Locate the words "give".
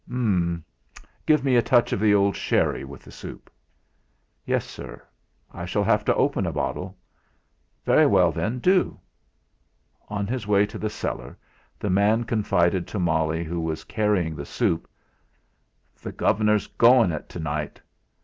1.27-1.43